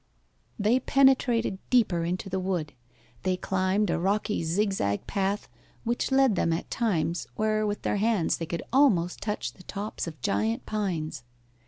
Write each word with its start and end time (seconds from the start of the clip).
They 0.57 0.79
penetrated 0.79 1.59
deeper 1.69 2.03
into 2.03 2.27
the 2.27 2.39
wood. 2.39 2.73
They 3.21 3.37
climbed 3.37 3.91
a 3.91 3.99
rocky 3.99 4.43
zigzag 4.43 5.05
path 5.05 5.47
which 5.83 6.11
led 6.11 6.33
them 6.35 6.51
at 6.51 6.71
times 6.71 7.27
where 7.35 7.67
with 7.67 7.83
their 7.83 7.97
hands 7.97 8.37
they 8.37 8.47
could 8.47 8.63
almost 8.73 9.21
touch 9.21 9.53
the 9.53 9.61
tops 9.61 10.07
of 10.07 10.19
giant 10.21 10.65
pines. 10.65 11.21